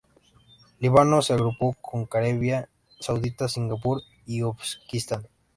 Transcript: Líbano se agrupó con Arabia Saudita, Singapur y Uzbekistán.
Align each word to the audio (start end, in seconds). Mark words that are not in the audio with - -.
Líbano 0.79 1.21
se 1.21 1.33
agrupó 1.33 1.73
con 1.73 2.09
Arabia 2.11 2.67
Saudita, 2.99 3.47
Singapur 3.47 4.01
y 4.25 4.41
Uzbekistán. 4.41 5.27